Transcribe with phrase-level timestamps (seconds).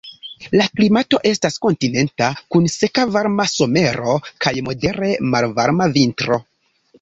[0.59, 6.41] La klimato estas kontinenta, kun seka varma somero kaj modere malvarma vintro.